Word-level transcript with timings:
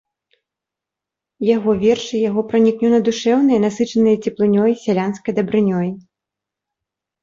Яго 1.49 1.75
вершы 1.83 2.15
яго 2.29 2.41
пранікнёна- 2.49 3.03
душэўныя, 3.11 3.63
насычаныя 3.69 4.15
цеплынёй, 4.25 4.71
сялянскай 4.89 5.33
дабрынёй. 5.45 5.87